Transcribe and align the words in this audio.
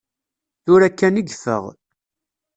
Tura 0.63 0.89
kkan 0.93 1.19
i 1.21 1.23
yeffeɣ. 1.23 1.63